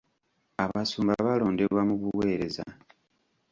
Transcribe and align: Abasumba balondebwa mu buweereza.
Abasumba 0.63 1.13
balondebwa 1.25 1.81
mu 1.89 1.95
buweereza. 2.01 2.63